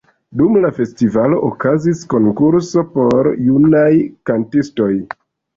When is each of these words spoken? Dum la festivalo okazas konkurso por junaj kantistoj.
Dum 0.39 0.55
la 0.61 0.69
festivalo 0.77 1.41
okazas 1.49 2.01
konkurso 2.15 2.85
por 2.97 3.29
junaj 3.51 3.89
kantistoj. 4.31 4.93